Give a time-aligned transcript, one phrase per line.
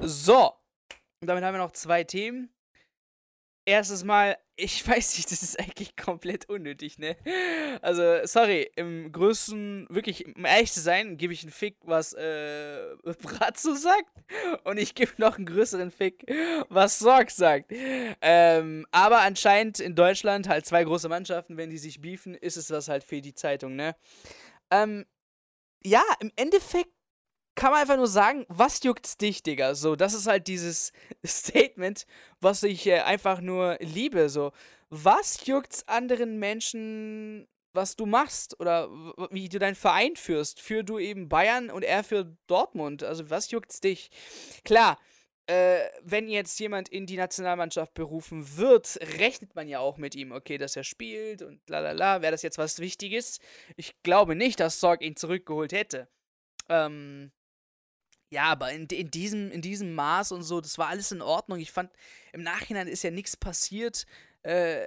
[0.00, 0.52] So.
[1.20, 2.50] Und damit haben wir noch zwei Themen.
[3.66, 7.16] Erstes Mal, ich weiß nicht, das ist eigentlich komplett unnötig, ne?
[7.80, 12.94] Also, sorry, im größten, wirklich, um ehrlich zu sein, gebe ich einen Fick, was äh,
[13.22, 14.10] Brazzo sagt.
[14.64, 16.24] Und ich gebe noch einen größeren Fick,
[16.68, 17.72] was Sorg sagt.
[18.20, 22.70] Ähm, aber anscheinend in Deutschland halt zwei große Mannschaften, wenn die sich beefen, ist es
[22.70, 23.96] was halt für die Zeitung, ne?
[24.70, 25.06] Ähm,
[25.82, 26.93] ja, im Endeffekt
[27.54, 29.74] kann man einfach nur sagen, was juckt's dich, Digga?
[29.74, 30.92] So, das ist halt dieses
[31.26, 32.06] Statement,
[32.40, 34.28] was ich äh, einfach nur liebe.
[34.28, 34.52] So,
[34.90, 38.88] was juckt's anderen Menschen, was du machst oder
[39.30, 40.60] wie du deinen Verein führst?
[40.60, 43.02] Für du eben Bayern und er für Dortmund.
[43.02, 44.10] Also, was juckt's dich?
[44.64, 44.98] Klar,
[45.46, 50.32] äh, wenn jetzt jemand in die Nationalmannschaft berufen wird, rechnet man ja auch mit ihm,
[50.32, 52.22] okay, dass er spielt und lalala.
[52.22, 53.40] Wäre das jetzt was Wichtiges?
[53.76, 56.08] Ich glaube nicht, dass Sorg ihn zurückgeholt hätte.
[56.68, 57.30] Ähm,
[58.34, 61.60] ja, aber in, in, diesem, in diesem Maß und so, das war alles in Ordnung.
[61.60, 61.90] Ich fand,
[62.32, 64.06] im Nachhinein ist ja nichts passiert.
[64.42, 64.86] Äh,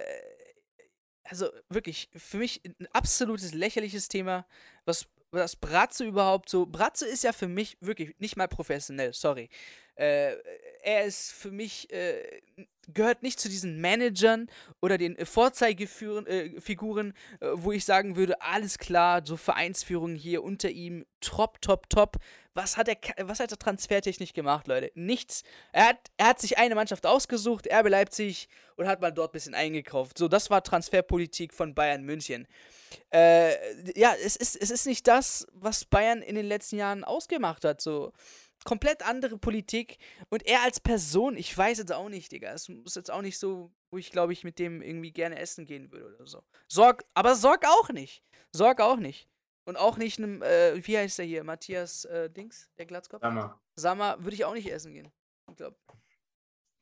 [1.24, 4.46] also wirklich, für mich ein absolutes lächerliches Thema,
[4.84, 6.66] was, was Bratze überhaupt so.
[6.66, 9.48] Bratze ist ja für mich wirklich nicht mal professionell, sorry.
[9.94, 10.36] Äh,
[10.82, 12.40] er ist für mich, äh,
[12.86, 14.48] gehört nicht zu diesen Managern
[14.80, 16.26] oder den äh, Vorzeigefiguren,
[17.40, 22.18] äh, wo ich sagen würde, alles klar, so Vereinsführung hier unter ihm, top, top, top.
[22.58, 22.96] Was hat er,
[23.28, 24.90] was hat er transfertechnisch gemacht, Leute?
[24.96, 25.44] Nichts.
[25.70, 29.32] Er hat, er hat sich eine Mannschaft ausgesucht, RB Leipzig, und hat mal dort ein
[29.34, 30.18] bisschen eingekauft.
[30.18, 32.48] So, das war Transferpolitik von Bayern München.
[33.14, 33.52] Äh,
[33.96, 37.80] ja, es ist, es ist nicht das, was Bayern in den letzten Jahren ausgemacht hat.
[37.80, 38.12] So,
[38.64, 39.98] komplett andere Politik.
[40.28, 42.52] Und er als Person, ich weiß jetzt auch nicht, Digga.
[42.52, 45.64] Es ist jetzt auch nicht so, wo ich, glaube ich, mit dem irgendwie gerne essen
[45.64, 46.42] gehen würde oder so.
[46.66, 48.24] Sorg, aber Sorg auch nicht.
[48.50, 49.28] Sorg auch nicht.
[49.68, 51.44] Und auch nicht einem, äh, wie heißt der hier?
[51.44, 53.20] Matthias äh, Dings, der Glatzkopf?
[53.20, 53.60] Sammer.
[53.76, 55.12] Sammer würde ich auch nicht essen gehen.
[55.50, 55.76] Ich glaube.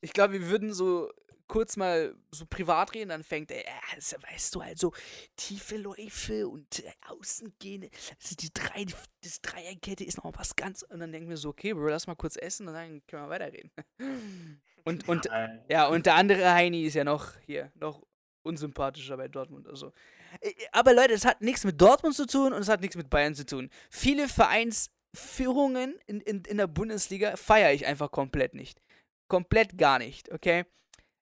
[0.02, 1.10] Ich glaube, wir würden so
[1.48, 4.92] kurz mal so privat reden, dann fängt er, also, weißt du, also
[5.34, 8.86] tiefe Läufe und äh, Außengene, also die drei,
[9.20, 12.14] das Dreierkette ist noch was ganz, und dann denken wir so, okay, Bro, lass mal
[12.14, 13.72] kurz essen und dann können wir weiterreden.
[14.84, 15.28] Und, und,
[15.68, 18.06] ja, und der andere Heini ist ja noch hier, noch
[18.44, 19.92] unsympathischer bei Dortmund, also.
[20.40, 23.10] Äh, aber Leute, es hat nichts mit Dortmund zu tun und es hat nichts mit
[23.10, 23.70] Bayern zu tun.
[23.90, 28.80] Viele Vereinsführungen in, in, in der Bundesliga feiere ich einfach komplett nicht.
[29.28, 30.64] Komplett gar nicht, okay?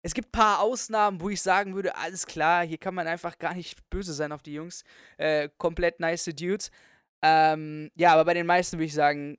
[0.03, 3.39] Es gibt ein paar Ausnahmen, wo ich sagen würde, alles klar, hier kann man einfach
[3.39, 4.85] gar nicht böse sein auf die Jungs.
[5.17, 6.71] Äh, komplett nice Dudes.
[7.23, 9.39] Ähm, ja, aber bei den meisten würde ich sagen,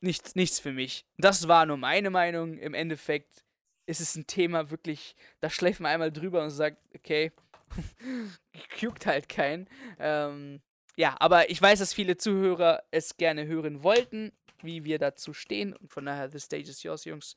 [0.00, 1.04] nichts, nichts für mich.
[1.18, 2.58] Das war nur meine Meinung.
[2.58, 3.44] Im Endeffekt
[3.86, 7.32] ist es ein Thema wirklich, da schläft man einmal drüber und sagt, okay,
[8.80, 9.68] juckt halt keinen.
[9.98, 10.60] Ähm,
[10.96, 14.32] ja, aber ich weiß, dass viele Zuhörer es gerne hören wollten
[14.64, 15.74] wie wir dazu stehen.
[15.74, 17.36] Und von daher, the stage is yours, Jungs.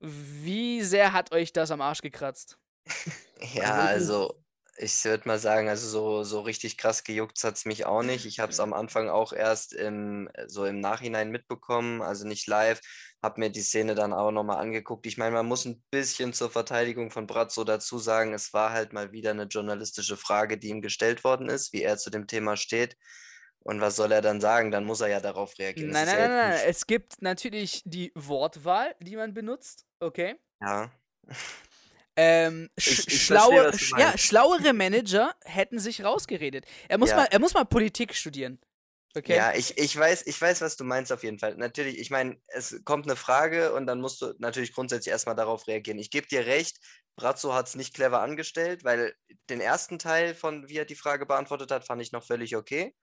[0.00, 2.58] Wie sehr hat euch das am Arsch gekratzt?
[3.54, 4.42] ja, also
[4.78, 8.24] ich würde mal sagen, also so, so richtig krass gejuckt hat es mich auch nicht.
[8.26, 12.80] Ich habe es am Anfang auch erst im, so im Nachhinein mitbekommen, also nicht live,
[13.22, 15.06] habe mir die Szene dann auch nochmal angeguckt.
[15.06, 18.92] Ich meine, man muss ein bisschen zur Verteidigung von Bratzo dazu sagen, es war halt
[18.92, 22.56] mal wieder eine journalistische Frage, die ihm gestellt worden ist, wie er zu dem Thema
[22.56, 22.96] steht.
[23.60, 24.72] Und was soll er dann sagen?
[24.72, 25.90] Dann muss er ja darauf reagieren.
[25.90, 26.60] Nein, nein, nein, nein.
[26.66, 29.86] Es gibt natürlich die Wortwahl, die man benutzt.
[30.00, 30.34] Okay.
[30.60, 30.90] Ja.
[32.16, 36.66] Ähm, ich, ich schlaue, verstehe, ja, schlauere Manager hätten sich rausgeredet.
[36.88, 37.16] Er muss, ja.
[37.16, 38.60] mal, er muss mal Politik studieren.
[39.16, 39.34] Okay.
[39.34, 41.54] Ja, ich, ich, weiß, ich weiß, was du meinst auf jeden Fall.
[41.56, 45.66] Natürlich, ich meine, es kommt eine Frage und dann musst du natürlich grundsätzlich erstmal darauf
[45.68, 45.98] reagieren.
[46.00, 46.78] Ich gebe dir recht,
[47.16, 49.14] Brazzo hat es nicht clever angestellt, weil
[49.48, 52.94] den ersten Teil von, wie er die Frage beantwortet hat, fand ich noch völlig okay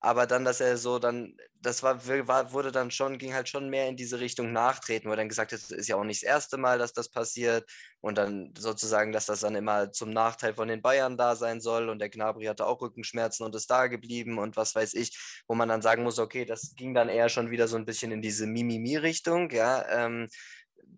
[0.00, 3.68] aber dann, dass er so dann, das war, war, wurde dann schon, ging halt schon
[3.68, 6.22] mehr in diese Richtung nachtreten, wo er dann gesagt hat, es ist ja auch nicht
[6.22, 7.70] das erste Mal, dass das passiert.
[8.00, 11.90] Und dann sozusagen, dass das dann immer zum Nachteil von den Bayern da sein soll.
[11.90, 15.54] Und der Gnabry hatte auch Rückenschmerzen und ist da geblieben und was weiß ich, wo
[15.54, 18.22] man dann sagen muss, okay, das ging dann eher schon wieder so ein bisschen in
[18.22, 20.28] diese Mimimi-Richtung, ja, ähm,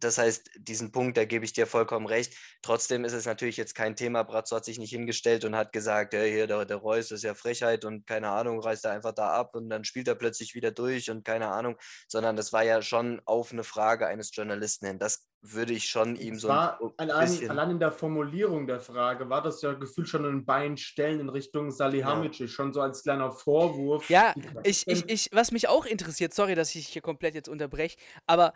[0.04, 2.34] das heißt, diesen Punkt, da gebe ich dir vollkommen recht.
[2.62, 4.22] Trotzdem ist es natürlich jetzt kein Thema.
[4.22, 7.34] Brazzo hat sich nicht hingestellt und hat gesagt, hey, hier, der, der Reus ist ja
[7.34, 10.70] Frechheit und keine Ahnung, reißt er einfach da ab und dann spielt er plötzlich wieder
[10.70, 11.76] durch und keine Ahnung,
[12.08, 14.98] sondern das war ja schon auf eine Frage eines Journalisten hin.
[14.98, 19.28] Das würde ich schon ihm so war, ein allein, allein in der Formulierung der Frage
[19.28, 22.46] war das ja gefühlt schon ein Bein stellen in Richtung Salihamidzic, ja.
[22.46, 24.08] schon so als kleiner Vorwurf.
[24.08, 27.96] Ja, ich, ich, ich, was mich auch interessiert, sorry, dass ich hier komplett jetzt unterbreche,
[28.26, 28.52] aber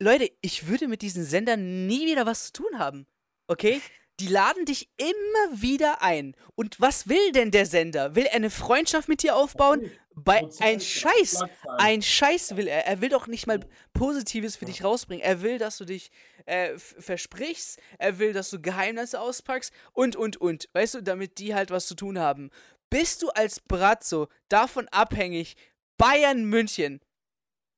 [0.00, 3.06] Leute, ich würde mit diesen Sendern nie wieder was zu tun haben.
[3.46, 3.80] Okay?
[4.18, 6.34] Die laden dich immer wieder ein.
[6.54, 8.14] Und was will denn der Sender?
[8.14, 9.90] Will er eine Freundschaft mit dir aufbauen?
[10.24, 11.44] bei ein Scheiß,
[11.78, 12.86] ein Scheiß will er.
[12.86, 13.60] Er will doch nicht mal
[13.92, 15.24] Positives für dich rausbringen.
[15.24, 16.10] Er will, dass du dich
[16.46, 17.78] äh, versprichst.
[17.98, 20.68] Er will, dass du Geheimnisse auspackst und, und, und.
[20.72, 22.50] Weißt du, damit die halt was zu tun haben.
[22.90, 25.56] Bist du als Brazzo davon abhängig,
[25.96, 27.00] Bayern München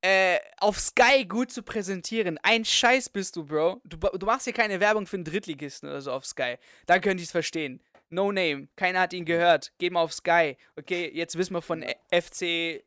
[0.03, 2.37] äh, auf Sky gut zu präsentieren?
[2.43, 3.81] Ein Scheiß bist du, Bro.
[3.85, 6.57] Du, du machst hier keine Werbung für einen Drittligisten oder so auf Sky.
[6.85, 7.81] Da könnte ich es verstehen.
[8.09, 8.67] No Name.
[8.75, 9.71] Keiner hat ihn gehört.
[9.79, 10.57] Geh mal auf Sky.
[10.75, 12.83] Okay, jetzt wissen wir von FC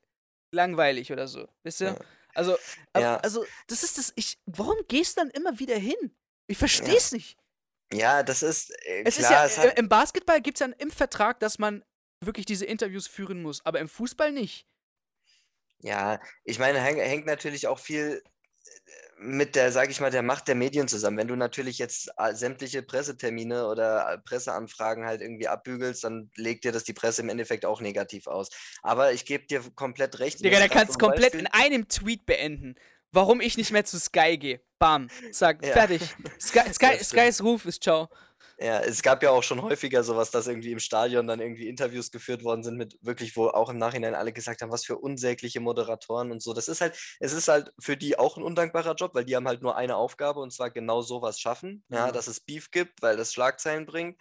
[0.52, 1.48] langweilig oder so.
[1.62, 1.88] Wisst ihr?
[1.88, 1.96] Ja.
[2.34, 2.56] Also,
[2.96, 3.16] Ja.
[3.16, 4.12] also, das ist das.
[4.16, 5.94] Ich, warum gehst du dann immer wieder hin?
[6.46, 7.36] Ich verstehe es nicht.
[7.92, 9.46] Ja, das ist äh, Es klar.
[9.46, 11.82] ist es ja, äh, hat, im Basketball gibt es ja im Vertrag, dass man
[12.20, 14.66] wirklich diese Interviews führen muss, aber im Fußball nicht.
[15.80, 18.70] Ja, ich meine, häng, hängt natürlich auch viel äh,
[19.18, 21.16] mit der, sage ich mal, der Macht der Medien zusammen.
[21.18, 26.64] Wenn du natürlich jetzt äh, sämtliche Pressetermine oder äh, Presseanfragen halt irgendwie abbügelst, dann legt
[26.64, 28.48] dir das die Presse im Endeffekt auch negativ aus.
[28.82, 30.44] Aber ich gebe dir komplett recht.
[30.44, 32.74] Digga, der kann es komplett Beispiel- in einem Tweet beenden.
[33.12, 34.60] Warum ich nicht mehr zu Sky gehe.
[34.78, 35.08] Bam.
[35.32, 35.72] Zack, Ja.
[35.72, 36.02] fertig.
[36.40, 38.08] Sky, Sky, Skys Ruf ist ciao.
[38.58, 42.10] Ja, es gab ja auch schon häufiger sowas, dass irgendwie im Stadion dann irgendwie Interviews
[42.10, 45.60] geführt worden sind mit wirklich, wo auch im Nachhinein alle gesagt haben, was für unsägliche
[45.60, 46.54] Moderatoren und so.
[46.54, 49.46] Das ist halt, es ist halt für die auch ein undankbarer Job, weil die haben
[49.46, 52.12] halt nur eine Aufgabe und zwar genau sowas schaffen, ja, Ja.
[52.12, 54.18] dass es Beef gibt, weil das Schlagzeilen bringt.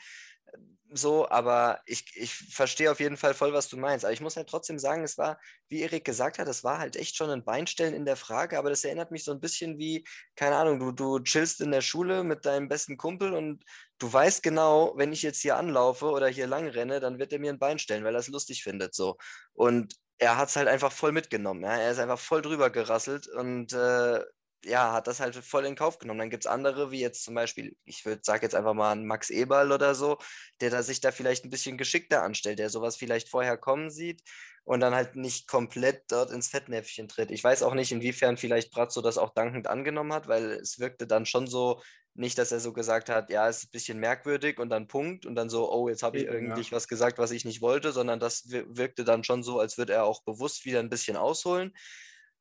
[0.93, 4.05] So, aber ich, ich verstehe auf jeden Fall voll, was du meinst.
[4.05, 6.95] Aber ich muss halt trotzdem sagen, es war, wie Erik gesagt hat, es war halt
[6.95, 10.05] echt schon ein Beinstellen in der Frage, aber das erinnert mich so ein bisschen wie,
[10.35, 13.63] keine Ahnung, du, du chillst in der Schule mit deinem besten Kumpel und
[13.99, 17.39] du weißt genau, wenn ich jetzt hier anlaufe oder hier lang renne, dann wird er
[17.39, 18.93] mir ein Bein stellen, weil er es lustig findet.
[18.93, 19.17] So.
[19.53, 21.63] Und er hat es halt einfach voll mitgenommen.
[21.63, 21.77] Ja?
[21.77, 24.23] Er ist einfach voll drüber gerasselt und äh,
[24.65, 26.19] ja, hat das halt voll in Kauf genommen.
[26.19, 29.05] Dann gibt es andere, wie jetzt zum Beispiel, ich würde sag jetzt einfach mal einen
[29.05, 30.17] Max Eberl oder so,
[30.59, 34.23] der da sich da vielleicht ein bisschen geschickter anstellt, der sowas vielleicht vorher kommen sieht
[34.63, 37.29] und dann halt nicht komplett dort ins Fettnäpfchen tritt.
[37.31, 41.05] Ich weiß auch nicht, inwiefern vielleicht Brazzo das auch dankend angenommen hat, weil es wirkte
[41.05, 41.81] dann schon so,
[42.17, 45.25] nicht, dass er so gesagt hat, ja, es ist ein bisschen merkwürdig und dann Punkt
[45.25, 46.39] und dann so, oh, jetzt habe ich Eben, ja.
[46.39, 49.77] irgendwie was gesagt, was ich nicht wollte, sondern das wir- wirkte dann schon so, als
[49.77, 51.73] würde er auch bewusst wieder ein bisschen ausholen.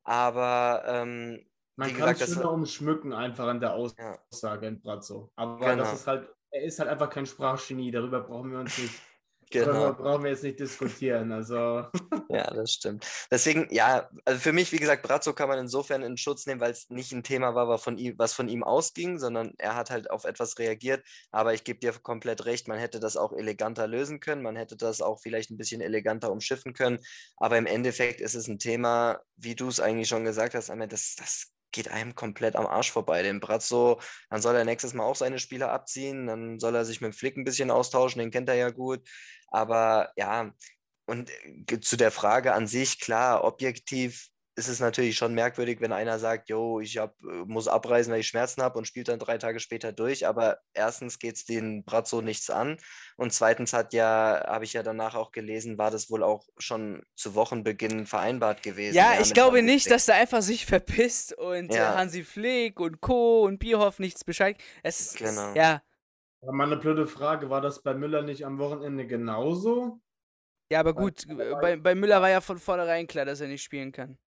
[0.03, 1.45] Aber ähm,
[1.75, 5.31] Man kann gesagt, es das schöner umschmücken einfach an der ja, Aussage in Brazzo.
[5.35, 5.83] Aber Genau.
[5.83, 8.93] das ist halt, er ist halt einfach kein Sprachgenie, darüber brauchen wir uns nicht,
[9.49, 9.65] genau.
[9.65, 11.31] darüber brauchen wir jetzt nicht diskutieren.
[11.31, 11.85] Also
[12.29, 13.05] Ja, das stimmt.
[13.31, 16.71] Deswegen, ja, also für mich, wie gesagt, Brazzo kann man insofern in Schutz nehmen, weil
[16.71, 19.89] es nicht ein Thema war, was von ihm, was von ihm ausging, sondern er hat
[19.91, 21.05] halt auf etwas reagiert.
[21.31, 24.75] Aber ich gebe dir komplett recht, man hätte das auch eleganter lösen können, man hätte
[24.75, 26.99] das auch vielleicht ein bisschen eleganter umschiffen können.
[27.37, 31.15] Aber im Endeffekt ist es ein Thema, wie du es eigentlich schon gesagt hast, das,
[31.15, 33.21] das geht einem komplett am Arsch vorbei.
[33.21, 33.99] Den Brazzo,
[34.29, 37.17] dann soll er nächstes Mal auch seine Spieler abziehen, dann soll er sich mit dem
[37.17, 39.07] Flick ein bisschen austauschen, den kennt er ja gut.
[39.49, 40.51] Aber ja,
[41.05, 41.29] und
[41.69, 46.17] äh, zu der Frage an sich, klar, objektiv ist es natürlich schon merkwürdig, wenn einer
[46.17, 49.37] sagt, jo, ich hab, äh, muss abreisen, weil ich Schmerzen habe und spielt dann drei
[49.37, 50.25] Tage später durch.
[50.25, 52.77] Aber erstens geht es den Brazzo nichts an.
[53.17, 57.03] Und zweitens hat ja, habe ich ja danach auch gelesen, war das wohl auch schon
[57.15, 58.95] zu Wochenbeginn vereinbart gewesen.
[58.95, 59.93] Ja, ich glaube Hansi nicht, Flick.
[59.93, 61.95] dass er einfach sich verpisst und äh, Ja.
[61.95, 63.43] Hansi Flick und Co.
[63.43, 64.57] und Bierhoff nichts Bescheid.
[64.83, 65.53] Es ist, Genau.
[65.53, 65.81] ja,
[66.41, 69.99] mal eine blöde Frage, war das bei Müller nicht am Wochenende genauso?
[70.71, 71.25] ja, aber gut,
[71.61, 74.17] bei, bei Müller war ja von vornherein klar, dass er nicht spielen kann.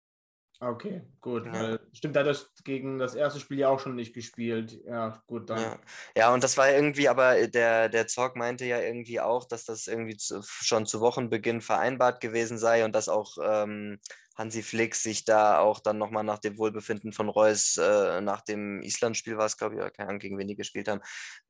[0.61, 1.47] Okay, gut.
[1.47, 1.53] Ja.
[1.53, 4.81] Weil, stimmt, er hat das gegen das erste Spiel ja auch schon nicht gespielt.
[4.85, 5.61] Ja, gut, dann.
[5.61, 5.79] Ja.
[6.17, 9.87] ja, und das war irgendwie, aber der, der Zorg meinte ja irgendwie auch, dass das
[9.87, 14.01] irgendwie zu, schon zu Wochenbeginn vereinbart gewesen sei und dass auch ähm,
[14.39, 18.81] Hansi Flick sich da auch dann nochmal nach dem Wohlbefinden von Reus, äh, nach dem
[18.83, 21.01] Island-Spiel war es, glaube ich, oder keine Ahnung, gegen wen die gespielt haben,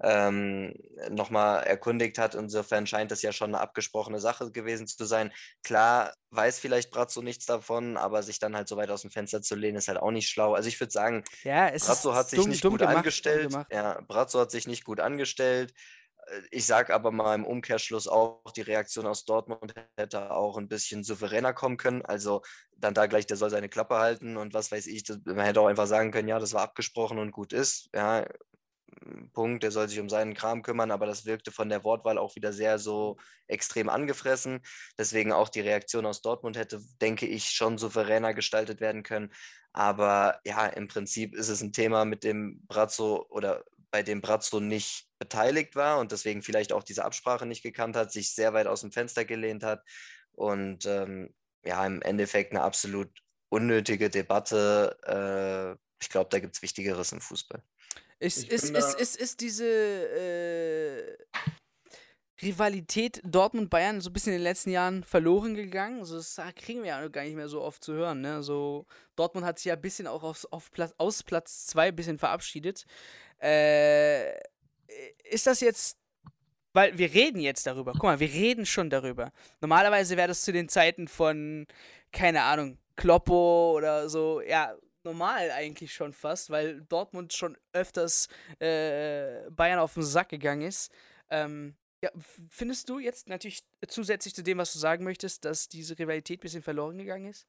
[0.03, 0.75] ähm,
[1.11, 2.35] nochmal erkundigt hat.
[2.35, 5.33] Insofern scheint das ja schon eine abgesprochene Sache gewesen zu sein.
[5.63, 9.43] Klar weiß vielleicht Brazzo nichts davon, aber sich dann halt so weit aus dem Fenster
[9.43, 10.55] zu lehnen, ist halt auch nicht schlau.
[10.55, 13.57] Also ich würde sagen, Ja, Brazzo hat sich dumm, nicht dumm gut gemacht, angestellt.
[13.71, 15.73] Ja, Brazzo hat sich nicht gut angestellt.
[16.51, 21.05] Ich sage aber mal im Umkehrschluss auch, die Reaktion aus Dortmund hätte auch ein bisschen
[21.05, 22.03] souveräner kommen können.
[22.05, 22.43] Also
[22.77, 25.05] dann da gleich, der soll seine Klappe halten und was weiß ich.
[25.05, 27.89] Das, man hätte auch einfach sagen können, ja, das war abgesprochen und gut ist.
[27.95, 28.27] Ja,
[29.33, 32.35] Punkt, der soll sich um seinen Kram kümmern, aber das wirkte von der Wortwahl auch
[32.37, 33.17] wieder sehr so
[33.47, 34.61] extrem angefressen.
[34.97, 39.33] Deswegen auch die Reaktion aus Dortmund hätte, denke ich, schon souveräner gestaltet werden können.
[39.73, 44.61] Aber ja, im Prinzip ist es ein Thema, mit dem Brazzo oder bei dem Brazzo
[44.61, 48.67] nicht beteiligt war und deswegen vielleicht auch diese Absprache nicht gekannt hat, sich sehr weit
[48.67, 49.83] aus dem Fenster gelehnt hat
[50.33, 53.11] und ähm, ja, im Endeffekt eine absolut
[53.49, 54.97] unnötige Debatte.
[55.07, 57.63] Äh, ich glaube, da gibt es Wichtigeres im Fußball.
[58.21, 61.17] Ist, Ich ist, ist, ist, ist diese, äh,
[62.41, 66.01] Rivalität Dortmund-Bayern so ein bisschen in den letzten Jahren verloren gegangen.
[66.01, 68.21] Also das kriegen wir ja gar nicht mehr so oft zu hören.
[68.21, 68.43] Ne?
[68.43, 71.97] So, Dortmund hat sich ja ein bisschen auch aus, auf Platz, aus Platz 2 ein
[71.97, 72.85] bisschen verabschiedet.
[73.43, 74.39] Äh,
[75.31, 75.99] ist das jetzt
[76.75, 77.93] weil wir reden jetzt darüber.
[77.93, 79.33] Guck mal, wir reden schon darüber.
[79.61, 81.67] Normalerweise wäre das zu den Zeiten von,
[82.13, 88.29] keine Ahnung, Kloppo oder so, ja, normal eigentlich schon fast, weil Dortmund schon öfters
[88.59, 90.93] äh, Bayern auf den Sack gegangen ist.
[91.31, 92.11] Ähm, ja,
[92.49, 96.43] findest du jetzt natürlich zusätzlich zu dem, was du sagen möchtest, dass diese Rivalität ein
[96.43, 97.47] bisschen verloren gegangen ist?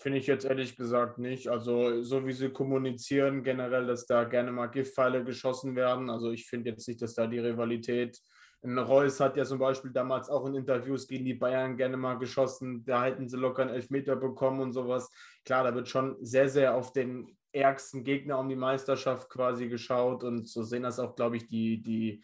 [0.00, 1.48] Finde ich jetzt ehrlich gesagt nicht.
[1.48, 6.08] Also, so wie sie kommunizieren, generell, dass da gerne mal Giftpfeile geschossen werden.
[6.08, 8.16] Also, ich finde jetzt nicht, dass da die Rivalität.
[8.64, 12.84] Reus hat ja zum Beispiel damals auch in Interviews gegen die Bayern gerne mal geschossen.
[12.84, 15.10] Da hätten sie locker einen Elfmeter bekommen und sowas.
[15.44, 20.22] Klar, da wird schon sehr, sehr auf den ärgsten Gegner um die Meisterschaft quasi geschaut.
[20.22, 22.22] Und so sehen das auch, glaube ich, die, die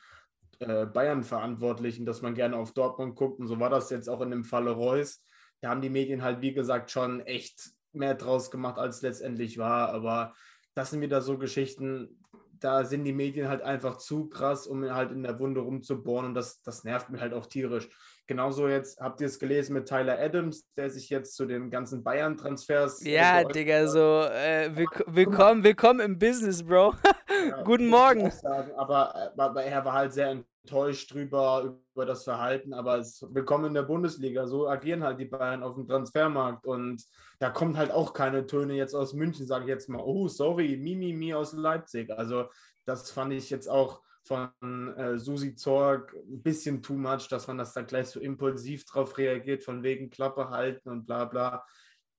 [0.61, 3.41] äh, Bayern-Verantwortlichen, dass man gerne auf Dortmund guckt.
[3.41, 5.25] Und so war das jetzt auch in dem Falle Reus
[5.65, 9.89] da haben die Medien halt, wie gesagt, schon echt mehr draus gemacht, als letztendlich war.
[9.95, 10.35] Aber
[10.75, 12.21] das sind wieder so Geschichten,
[12.61, 16.35] da sind die Medien halt einfach zu krass, um halt in der Wunde rumzubohren und
[16.35, 17.89] das, das nervt mich halt auch tierisch.
[18.27, 22.03] Genauso jetzt habt ihr es gelesen mit Tyler Adams, der sich jetzt zu den ganzen
[22.03, 23.03] Bayern-Transfers.
[23.03, 26.95] Ja, Digga, so äh, will willkommen, willkommen im Business, Bro.
[27.57, 28.31] Ja, Guten Morgen.
[28.33, 33.25] Sagen, aber, äh, aber er war halt sehr enttäuscht drüber, über das Verhalten, aber es,
[33.31, 34.49] willkommen in der Bundesliga.
[34.49, 37.05] So agieren halt die Bayern auf dem Transfermarkt und
[37.39, 40.77] da kommt halt auch keine Töne jetzt aus München, sage ich jetzt mal, oh, sorry,
[40.77, 42.11] Mimi, mi aus Leipzig.
[42.11, 42.49] Also
[42.87, 44.51] das fand ich jetzt auch von
[44.97, 49.17] äh, Susi Zorg ein bisschen too much, dass man das da gleich so impulsiv drauf
[49.17, 51.65] reagiert, von wegen Klappe halten und bla bla.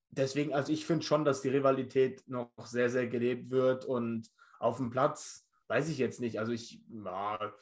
[0.08, 4.78] Deswegen, also ich finde schon, dass die Rivalität noch sehr, sehr gelebt wird und auf
[4.78, 6.38] dem Platz weiß ich jetzt nicht.
[6.38, 7.52] Also ich, ja,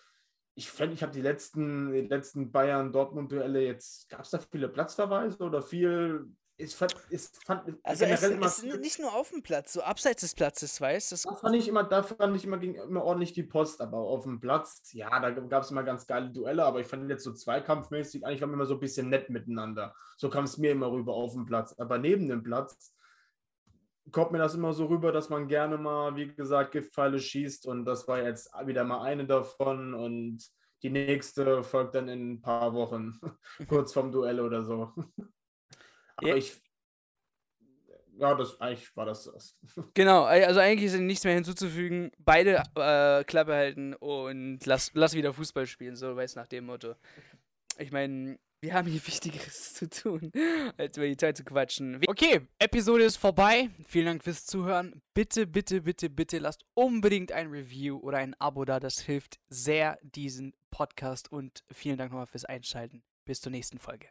[0.54, 5.42] ich fände, ich habe die letzten, die letzten Bayern-Dortmund-Duelle jetzt, gab es da viele Platzverweise
[5.42, 9.72] oder viel ich fand, ich fand also es, es ist nicht nur auf dem Platz,
[9.72, 11.16] so abseits des Platzes, weißt du?
[11.16, 14.22] Das fand ich immer, da fand ich immer, ging immer ordentlich die Post, aber auf
[14.22, 17.32] dem Platz, ja, da gab es immer ganz geile Duelle, aber ich fand jetzt so
[17.32, 19.96] zweikampfmäßig, eigentlich waren wir immer so ein bisschen nett miteinander.
[20.16, 21.74] So kam es mir immer rüber auf dem Platz.
[21.76, 22.94] Aber neben dem Platz
[24.12, 27.84] kommt mir das immer so rüber, dass man gerne mal, wie gesagt, Giftpfeile schießt und
[27.84, 30.44] das war jetzt wieder mal eine davon und
[30.82, 33.18] die nächste folgt dann in ein paar Wochen,
[33.68, 34.92] kurz vorm Duell oder so.
[36.16, 36.36] Aber ja.
[36.36, 36.60] ich.
[38.16, 39.58] Ja, das eigentlich war das das.
[39.94, 42.12] Genau, also eigentlich ist nichts mehr hinzuzufügen.
[42.18, 46.94] Beide äh, Klappe halten und lass, lass wieder Fußball spielen, so weiß nach dem Motto.
[47.78, 50.32] Ich meine, wir haben hier Wichtigeres zu tun,
[50.78, 52.00] als über die Zeit zu quatschen.
[52.06, 53.68] Okay, Episode ist vorbei.
[53.86, 55.02] Vielen Dank fürs Zuhören.
[55.12, 58.80] Bitte, bitte, bitte, bitte lasst unbedingt ein Review oder ein Abo da.
[58.80, 63.02] Das hilft sehr diesen Podcast und vielen Dank nochmal fürs Einschalten.
[63.26, 64.08] Bis zur nächsten Folge.